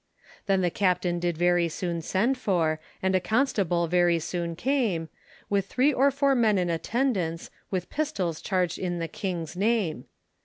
[0.47, 5.09] Then the captain did very soon send for, And a constable very soon came;
[5.47, 10.05] With three or four men in attendance, With pistols charged in the King's name.